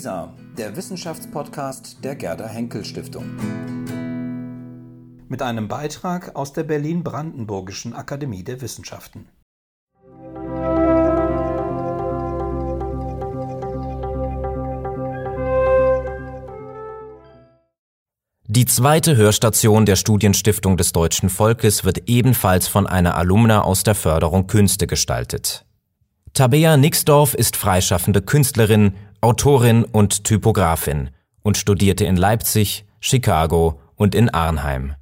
WISA, 0.00 0.32
der 0.56 0.76
Wissenschaftspodcast 0.76 2.02
der 2.02 2.16
Gerda 2.16 2.46
Henkel 2.46 2.86
Stiftung. 2.86 3.26
Mit 5.28 5.42
einem 5.42 5.68
Beitrag 5.68 6.34
aus 6.36 6.54
der 6.54 6.62
Berlin-Brandenburgischen 6.62 7.92
Akademie 7.92 8.42
der 8.42 8.62
Wissenschaften. 8.62 9.28
Die 18.46 18.64
zweite 18.64 19.16
Hörstation 19.16 19.84
der 19.84 19.96
Studienstiftung 19.96 20.78
des 20.78 20.92
deutschen 20.92 21.28
Volkes 21.28 21.84
wird 21.84 22.08
ebenfalls 22.08 22.68
von 22.68 22.86
einer 22.86 23.16
Alumna 23.16 23.60
aus 23.60 23.82
der 23.82 23.94
Förderung 23.94 24.46
Künste 24.46 24.86
gestaltet. 24.86 25.66
Tabea 26.32 26.78
Nixdorf 26.78 27.34
ist 27.34 27.56
freischaffende 27.56 28.22
Künstlerin, 28.22 28.94
Autorin 29.20 29.84
und 29.84 30.24
Typografin 30.24 31.10
und 31.42 31.56
studierte 31.56 32.04
in 32.04 32.16
Leipzig, 32.16 32.84
Chicago 33.00 33.80
und 33.96 34.14
in 34.14 34.28
Arnheim. 34.28 34.94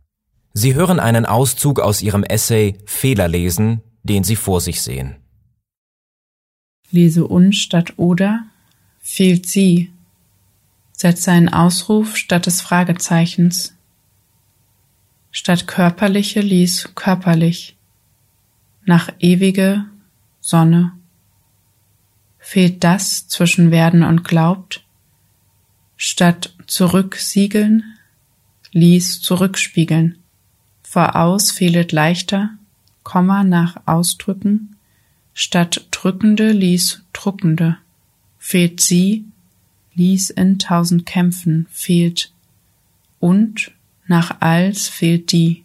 Sie 0.53 0.75
hören 0.75 0.99
einen 0.99 1.27
Auszug 1.27 1.81
aus 1.81 2.03
ihrem 2.03 2.25
Essay 2.25 2.77
Fehler 2.85 3.29
lesen, 3.29 3.83
den 4.03 4.25
Sie 4.25 4.37
vor 4.37 4.61
sich 4.61 4.83
sehen. 4.83 5.17
Lese 6.91 7.27
und 7.27 7.55
statt 7.55 7.95
oder 7.97 8.45
fehlt 9.01 9.47
sie 9.47 9.93
Setze 11.01 11.31
einen 11.31 11.49
Ausruf 11.49 12.17
statt 12.17 12.47
des 12.47 12.61
Fragezeichens. 12.61 13.73
Statt 15.31 15.69
körperliche 15.69 16.41
lies 16.41 16.91
körperlich. 16.97 17.77
Nach 18.85 19.09
ewige 19.21 19.85
Sonne. 20.41 20.98
Fehlt 22.51 22.83
das 22.83 23.29
zwischen 23.29 23.71
werden 23.71 24.03
und 24.03 24.25
glaubt? 24.25 24.83
Statt 25.99 26.55
zurücksiegeln, 26.67 27.85
ließ 28.73 29.21
zurückspiegeln. 29.21 30.17
Voraus 30.83 31.51
fehlet 31.51 31.93
leichter, 31.93 32.49
Komma 33.03 33.45
nach 33.45 33.83
Ausdrücken, 33.85 34.77
statt 35.35 35.89
drückende 35.91 36.53
ließ 36.53 37.03
druckende. 37.13 37.77
Fehlt 38.39 38.81
sie, 38.81 39.27
ließ 39.95 40.31
in 40.31 40.59
tausend 40.59 41.05
Kämpfen, 41.05 41.67
fehlt 41.71 42.33
und 43.21 43.73
nach 44.07 44.41
als 44.41 44.89
fehlt 44.89 45.33
die. 45.33 45.65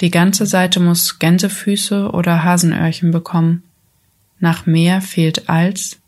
Die 0.00 0.10
ganze 0.10 0.46
Seite 0.46 0.80
muss 0.80 1.18
Gänsefüße 1.18 2.12
oder 2.12 2.44
Hasenöhrchen 2.44 3.10
bekommen. 3.10 3.62
Nach 4.40 4.64
mehr 4.64 5.02
fehlt 5.02 5.50
als, 5.50 5.98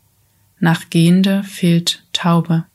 nach 0.59 0.89
gehende 0.89 1.43
fehlt 1.43 2.03
Taube. 2.13 2.65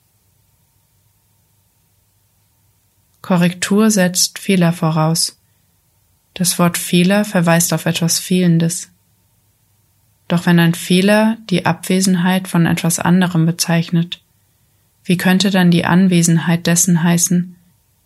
Korrektur 3.22 3.90
setzt 3.90 4.38
Fehler 4.38 4.72
voraus. 4.72 5.40
Das 6.34 6.60
Wort 6.60 6.78
Fehler 6.78 7.24
verweist 7.24 7.72
auf 7.72 7.86
etwas 7.86 8.20
Fehlendes. 8.20 8.92
Doch 10.28 10.46
wenn 10.46 10.60
ein 10.60 10.74
Fehler 10.74 11.38
die 11.50 11.66
Abwesenheit 11.66 12.46
von 12.46 12.64
etwas 12.64 13.00
anderem 13.00 13.44
bezeichnet, 13.44 14.22
wie 15.02 15.16
könnte 15.16 15.50
dann 15.50 15.72
die 15.72 15.84
Anwesenheit 15.84 16.68
dessen 16.68 17.02
heißen, 17.02 17.56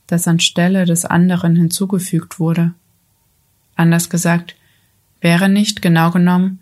das 0.06 0.26
anstelle 0.26 0.86
des 0.86 1.04
anderen 1.04 1.56
hinzugefügt 1.56 2.38
wurde? 2.38 2.72
Anders 3.74 4.08
gesagt, 4.08 4.56
wäre 5.20 5.50
nicht 5.50 5.82
genau 5.82 6.10
genommen 6.10 6.61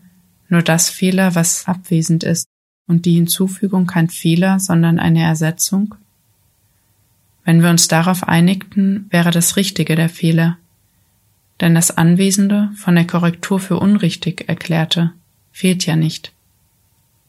nur 0.50 0.62
das 0.62 0.90
Fehler, 0.90 1.34
was 1.34 1.66
abwesend 1.66 2.24
ist, 2.24 2.46
und 2.86 3.06
die 3.06 3.14
Hinzufügung 3.14 3.86
kein 3.86 4.08
Fehler, 4.08 4.58
sondern 4.58 4.98
eine 4.98 5.22
Ersetzung? 5.22 5.94
Wenn 7.44 7.62
wir 7.62 7.70
uns 7.70 7.88
darauf 7.88 8.28
einigten, 8.28 9.06
wäre 9.10 9.30
das 9.30 9.56
Richtige 9.56 9.94
der 9.94 10.08
Fehler, 10.08 10.58
denn 11.60 11.74
das 11.74 11.96
Anwesende 11.96 12.70
von 12.74 12.94
der 12.94 13.06
Korrektur 13.06 13.60
für 13.60 13.78
unrichtig 13.78 14.48
erklärte 14.48 15.12
fehlt 15.52 15.84
ja 15.86 15.96
nicht. 15.96 16.32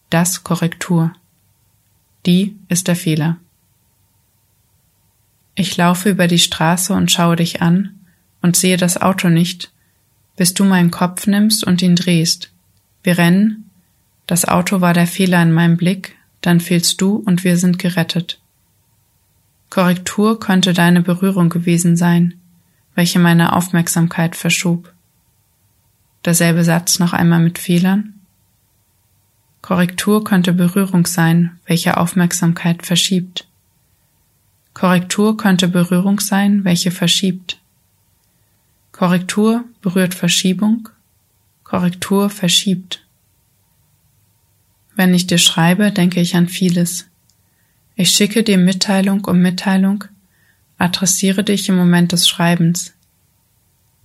Das 0.10 0.44
Korrektur. 0.44 1.14
Die 2.26 2.56
ist 2.70 2.88
der 2.88 2.96
Fehler. 2.96 3.38
Ich 5.56 5.76
laufe 5.76 6.10
über 6.10 6.28
die 6.28 6.40
Straße 6.40 6.94
und 6.94 7.12
schaue 7.12 7.36
dich 7.36 7.62
an 7.62 8.00
und 8.42 8.56
sehe 8.56 8.78
das 8.78 9.02
Auto 9.02 9.30
nicht, 9.30 9.72
bis 10.38 10.54
du 10.54 10.64
meinen 10.64 10.92
Kopf 10.92 11.28
nimmst 11.28 11.66
und 11.66 11.82
ihn 11.82 11.96
drehst. 11.96 12.51
Wir 13.04 13.18
rennen, 13.18 13.70
das 14.28 14.46
Auto 14.46 14.82
war 14.82 14.94
der 14.94 15.08
Fehler 15.08 15.42
in 15.42 15.52
meinem 15.52 15.78
Blick, 15.78 16.16
dann 16.42 16.60
fehlst 16.60 17.02
du 17.02 17.16
und 17.16 17.44
wir 17.44 17.58
sind 17.58 17.80
gerettet. 17.80 18.40
Korrektur 19.70 20.40
könnte 20.40 20.74
deine 20.74 21.02
Berührung 21.02 21.50
gewesen 21.50 21.96
sein, 21.96 22.34
welche 22.96 23.20
meine 23.20 23.54
Aufmerksamkeit 23.54 24.36
verschob. 24.36 24.94
Derselbe 26.26 26.64
Satz 26.64 27.00
noch 27.00 27.14
einmal 27.14 27.40
mit 27.40 27.58
Fehlern. 27.58 28.14
Korrektur 29.62 30.24
könnte 30.24 30.54
Berührung 30.54 31.06
sein, 31.06 31.60
welche 31.66 31.98
Aufmerksamkeit 31.98 32.86
verschiebt. 32.86 33.48
Korrektur 34.74 35.38
könnte 35.38 35.68
Berührung 35.68 36.20
sein, 36.20 36.64
welche 36.64 36.92
verschiebt. 36.92 37.60
Korrektur 38.92 39.64
berührt 39.82 40.14
Verschiebung. 40.14 40.90
Korrektur 41.72 42.30
verschiebt. 42.30 43.02
Wenn 44.98 45.14
ich 45.14 45.26
dir 45.26 45.38
schreibe, 45.38 45.94
denke 45.94 46.20
ich 46.20 46.36
an 46.36 46.50
vieles. 46.50 47.08
Ich 47.96 48.12
schicke 48.12 48.44
dir 48.44 48.58
Mitteilung 48.58 49.24
um 49.24 49.42
Mitteilung, 49.42 50.04
adressiere 50.78 51.46
dich 51.46 51.70
im 51.70 51.78
Moment 51.78 52.12
des 52.12 52.28
Schreibens. 52.28 52.94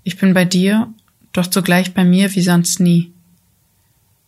Ich 0.04 0.16
bin 0.16 0.32
bei 0.32 0.44
dir 0.44 0.94
doch 1.32 1.48
zugleich 1.48 1.92
bei 1.92 2.04
mir 2.04 2.36
wie 2.36 2.40
sonst 2.40 2.78
nie. 2.78 3.12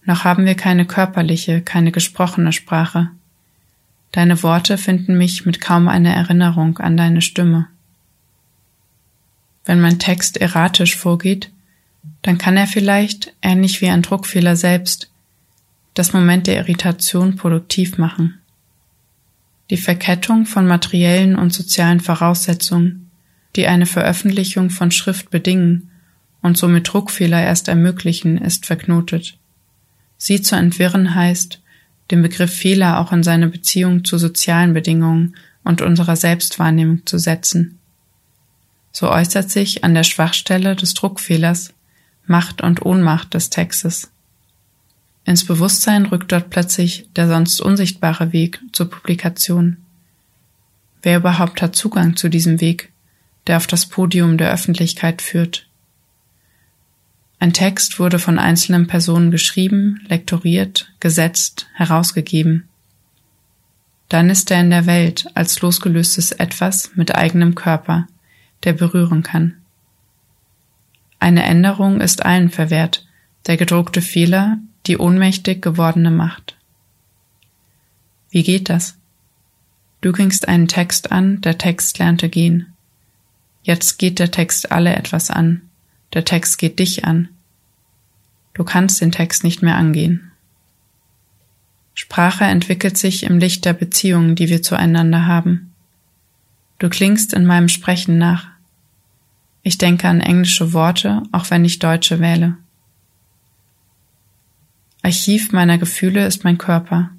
Noch 0.04 0.24
haben 0.24 0.44
wir 0.44 0.56
keine 0.56 0.84
körperliche, 0.84 1.62
keine 1.62 1.92
gesprochene 1.92 2.52
Sprache. 2.52 3.12
Deine 4.10 4.42
Worte 4.42 4.78
finden 4.78 5.16
mich 5.16 5.46
mit 5.46 5.60
kaum 5.60 5.86
einer 5.86 6.12
Erinnerung 6.12 6.78
an 6.78 6.96
deine 6.96 7.22
Stimme. 7.22 7.68
Wenn 9.64 9.80
mein 9.80 10.00
Text 10.00 10.38
erratisch 10.38 10.96
vorgeht, 10.96 11.52
dann 12.22 12.38
kann 12.38 12.56
er 12.56 12.66
vielleicht, 12.66 13.34
ähnlich 13.42 13.80
wie 13.80 13.88
ein 13.88 14.02
Druckfehler 14.02 14.56
selbst, 14.56 15.10
das 15.94 16.12
Moment 16.12 16.46
der 16.46 16.58
Irritation 16.58 17.36
produktiv 17.36 17.98
machen. 17.98 18.40
Die 19.70 19.76
Verkettung 19.76 20.46
von 20.46 20.66
materiellen 20.66 21.36
und 21.36 21.52
sozialen 21.52 22.00
Voraussetzungen, 22.00 23.10
die 23.56 23.66
eine 23.66 23.86
Veröffentlichung 23.86 24.70
von 24.70 24.90
Schrift 24.90 25.30
bedingen, 25.30 25.90
und 26.40 26.56
somit 26.56 26.92
Druckfehler 26.92 27.42
erst 27.42 27.66
ermöglichen, 27.66 28.38
ist 28.38 28.64
verknotet. 28.64 29.36
Sie 30.16 30.40
zu 30.40 30.54
entwirren 30.56 31.14
heißt, 31.14 31.60
den 32.10 32.22
Begriff 32.22 32.54
Fehler 32.54 33.00
auch 33.00 33.12
in 33.12 33.22
seine 33.22 33.48
Beziehung 33.48 34.04
zu 34.04 34.18
sozialen 34.18 34.72
Bedingungen 34.72 35.36
und 35.64 35.82
unserer 35.82 36.16
Selbstwahrnehmung 36.16 37.04
zu 37.06 37.18
setzen. 37.18 37.78
So 38.92 39.10
äußert 39.10 39.50
sich 39.50 39.84
an 39.84 39.94
der 39.94 40.04
Schwachstelle 40.04 40.74
des 40.74 40.94
Druckfehlers 40.94 41.74
Macht 42.28 42.62
und 42.62 42.84
Ohnmacht 42.84 43.34
des 43.34 43.50
Textes. 43.50 44.10
Ins 45.24 45.44
Bewusstsein 45.44 46.06
rückt 46.06 46.32
dort 46.32 46.50
plötzlich 46.50 47.08
der 47.16 47.28
sonst 47.28 47.60
unsichtbare 47.60 48.32
Weg 48.32 48.60
zur 48.72 48.88
Publikation. 48.88 49.78
Wer 51.02 51.18
überhaupt 51.18 51.60
hat 51.62 51.76
Zugang 51.76 52.16
zu 52.16 52.28
diesem 52.28 52.60
Weg, 52.60 52.92
der 53.46 53.56
auf 53.56 53.66
das 53.66 53.86
Podium 53.86 54.38
der 54.38 54.52
Öffentlichkeit 54.52 55.22
führt? 55.22 55.66
Ein 57.40 57.52
Text 57.52 57.98
wurde 57.98 58.18
von 58.18 58.38
einzelnen 58.38 58.86
Personen 58.86 59.30
geschrieben, 59.30 60.00
lektoriert, 60.08 60.92
gesetzt, 60.98 61.68
herausgegeben. 61.74 62.68
Dann 64.08 64.30
ist 64.30 64.50
er 64.50 64.60
in 64.60 64.70
der 64.70 64.86
Welt 64.86 65.28
als 65.34 65.60
losgelöstes 65.60 66.32
Etwas 66.32 66.92
mit 66.94 67.14
eigenem 67.14 67.54
Körper, 67.54 68.08
der 68.64 68.72
berühren 68.72 69.22
kann. 69.22 69.56
Eine 71.20 71.42
Änderung 71.44 72.00
ist 72.00 72.24
allen 72.24 72.50
verwehrt, 72.50 73.06
der 73.46 73.56
gedruckte 73.56 74.02
Fehler, 74.02 74.58
die 74.86 74.98
ohnmächtig 74.98 75.60
gewordene 75.62 76.10
Macht. 76.10 76.56
Wie 78.30 78.42
geht 78.42 78.68
das? 78.68 78.96
Du 80.00 80.12
gingst 80.12 80.46
einen 80.46 80.68
Text 80.68 81.10
an, 81.10 81.40
der 81.40 81.58
Text 81.58 81.98
lernte 81.98 82.28
gehen. 82.28 82.72
Jetzt 83.62 83.98
geht 83.98 84.18
der 84.18 84.30
Text 84.30 84.70
alle 84.70 84.94
etwas 84.94 85.30
an. 85.30 85.62
Der 86.14 86.24
Text 86.24 86.58
geht 86.58 86.78
dich 86.78 87.04
an. 87.04 87.28
Du 88.54 88.64
kannst 88.64 89.00
den 89.00 89.12
Text 89.12 89.44
nicht 89.44 89.62
mehr 89.62 89.76
angehen. 89.76 90.32
Sprache 91.94 92.44
entwickelt 92.44 92.96
sich 92.96 93.24
im 93.24 93.38
Licht 93.38 93.64
der 93.64 93.72
Beziehungen, 93.72 94.36
die 94.36 94.48
wir 94.48 94.62
zueinander 94.62 95.26
haben. 95.26 95.74
Du 96.78 96.88
klingst 96.88 97.34
in 97.34 97.44
meinem 97.44 97.68
Sprechen 97.68 98.18
nach. 98.18 98.46
Ich 99.62 99.78
denke 99.78 100.08
an 100.08 100.20
englische 100.20 100.72
Worte, 100.72 101.22
auch 101.32 101.50
wenn 101.50 101.64
ich 101.64 101.78
deutsche 101.78 102.20
wähle. 102.20 102.56
Archiv 105.02 105.52
meiner 105.52 105.78
Gefühle 105.78 106.26
ist 106.26 106.44
mein 106.44 106.58
Körper. 106.58 107.10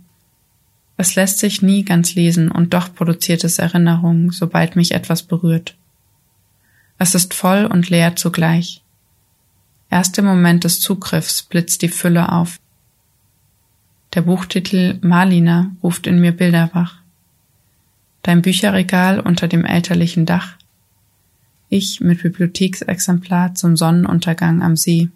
Es 0.98 1.16
lässt 1.16 1.40
sich 1.40 1.62
nie 1.62 1.86
ganz 1.86 2.16
lesen 2.16 2.52
und 2.52 2.74
doch 2.74 2.94
produziert 2.94 3.44
es 3.44 3.58
Erinnerungen, 3.58 4.32
sobald 4.32 4.76
mich 4.76 4.92
etwas 4.92 5.24
berührt. 5.24 5.76
Es 6.98 7.16
ist 7.16 7.34
voll 7.34 7.66
und 7.66 7.90
leer 7.90 8.18
zugleich. 8.18 8.84
Erst 9.90 10.18
im 10.18 10.26
Moment 10.26 10.66
des 10.66 10.82
Zugriffs 10.82 11.44
blitzt 11.44 11.82
die 11.82 11.88
Fülle 11.88 12.32
auf. 12.32 12.60
Der 14.14 14.22
Buchtitel 14.22 15.00
Malina 15.02 15.72
ruft 15.82 16.06
in 16.06 16.20
mir 16.20 16.32
Bilder 16.32 16.70
wach. 16.74 16.96
Dein 18.22 18.42
Bücherregal 18.42 19.20
unter 19.20 19.48
dem 19.48 19.66
elterlichen 19.66 20.26
Dach. 20.26 20.58
Ich 21.72 22.02
mit 22.02 22.24
Bibliotheksexemplar 22.24 23.54
zum 23.54 23.78
Sonnenuntergang 23.78 24.64
am 24.64 24.76
See. 24.76 25.10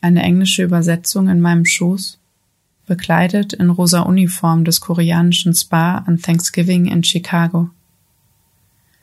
Eine 0.00 0.22
englische 0.22 0.62
Übersetzung 0.62 1.28
in 1.28 1.40
meinem 1.40 1.66
Schoß 1.66 2.20
bekleidet 2.86 3.54
in 3.54 3.68
rosa 3.68 4.02
Uniform 4.02 4.64
des 4.64 4.80
koreanischen 4.80 5.52
Spa 5.54 5.98
an 6.06 6.22
Thanksgiving 6.22 6.86
in 6.86 7.02
Chicago. 7.02 7.70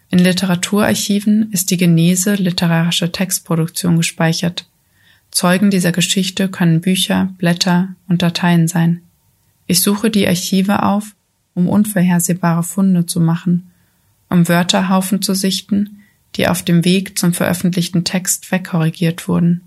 In 0.10 0.20
Literaturarchiven 0.20 1.52
ist 1.52 1.72
die 1.72 1.78
Genese 1.78 2.36
literarischer 2.36 3.12
Textproduktion 3.12 3.98
gespeichert. 3.98 4.66
Zeugen 5.32 5.72
dieser 5.72 5.92
Geschichte 5.92 6.48
können 6.48 6.80
Bücher, 6.80 7.34
Blätter 7.38 7.96
und 8.08 8.22
Dateien 8.22 8.70
sein. 8.70 9.02
Ich 9.68 9.82
suche 9.82 10.10
die 10.10 10.26
Archive 10.26 10.84
auf, 10.84 11.16
um 11.54 11.68
unvorhersehbare 11.68 12.64
Funde 12.64 13.06
zu 13.06 13.20
machen, 13.20 13.72
um 14.30 14.48
Wörterhaufen 14.48 15.22
zu 15.22 15.34
sichten, 15.34 16.00
die 16.36 16.48
auf 16.48 16.64
dem 16.64 16.84
Weg 16.86 17.18
zum 17.18 17.34
veröffentlichten 17.34 18.04
Text 18.04 18.52
wegkorrigiert 18.52 19.28
wurden, 19.28 19.62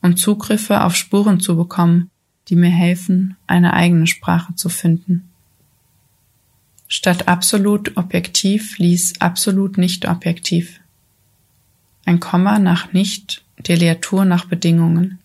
um 0.00 0.16
Zugriffe 0.16 0.82
auf 0.82 0.96
Spuren 0.96 1.40
zu 1.40 1.56
bekommen, 1.56 2.10
die 2.48 2.56
mir 2.56 2.70
helfen, 2.70 3.36
eine 3.46 3.72
eigene 3.72 4.06
Sprache 4.06 4.54
zu 4.54 4.68
finden. 4.68 5.28
Statt 6.88 7.28
absolut 7.28 7.96
objektiv 7.96 8.78
ließ 8.78 9.20
absolut 9.20 9.78
nicht 9.78 10.06
objektiv. 10.06 10.80
Ein 12.04 12.20
Komma 12.20 12.58
nach 12.58 12.92
nicht, 12.92 13.44
Deleatur 13.58 14.24
nach 14.24 14.44
Bedingungen. 14.46 15.18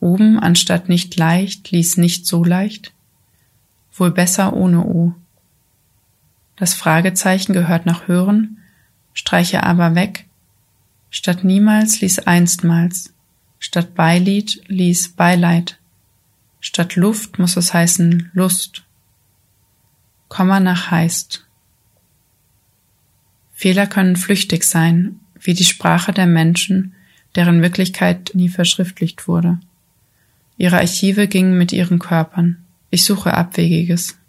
Oben 0.00 0.38
anstatt 0.38 0.88
nicht 0.88 1.16
leicht 1.16 1.70
ließ 1.70 1.96
nicht 1.96 2.26
so 2.26 2.44
leicht. 2.44 2.92
Wohl 3.92 4.10
besser 4.10 4.52
ohne 4.52 4.84
O. 4.84 5.14
Das 6.56 6.74
Fragezeichen 6.74 7.52
gehört 7.52 7.86
nach 7.86 8.08
Hören, 8.08 8.58
streiche 9.12 9.62
aber 9.62 9.94
weg. 9.94 10.26
Statt 11.10 11.44
niemals 11.44 12.00
ließ 12.00 12.20
einstmals. 12.20 13.12
Statt 13.58 13.94
Beilied 13.94 14.62
ließ 14.68 15.10
Beileid. 15.10 15.78
Statt 16.60 16.96
Luft 16.96 17.38
muss 17.38 17.56
es 17.56 17.74
heißen 17.74 18.30
Lust. 18.32 18.84
Komma 20.28 20.60
nach 20.60 20.90
heißt. 20.90 21.46
Fehler 23.52 23.86
können 23.86 24.16
flüchtig 24.16 24.64
sein, 24.64 25.20
wie 25.38 25.54
die 25.54 25.64
Sprache 25.64 26.12
der 26.12 26.26
Menschen, 26.26 26.94
deren 27.34 27.62
Wirklichkeit 27.62 28.30
nie 28.34 28.48
verschriftlicht 28.48 29.28
wurde. 29.28 29.58
Ihre 30.56 30.78
Archive 30.78 31.26
gingen 31.26 31.58
mit 31.58 31.72
ihren 31.72 31.98
Körpern. 31.98 32.64
Ich 32.90 33.04
suche 33.04 33.34
Abwegiges. 33.34 34.19